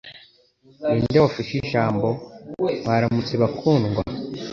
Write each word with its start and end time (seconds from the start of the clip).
Ninde 0.89 1.17
wafashe 1.23 1.53
ijambo 1.61 2.07
"Mwaramutse 2.83 3.33
Bakundwa"? 3.41 4.01